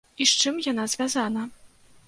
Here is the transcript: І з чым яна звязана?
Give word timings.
І 0.23 0.25
з 0.29 0.37
чым 0.43 0.57
яна 0.71 0.87
звязана? 0.95 1.47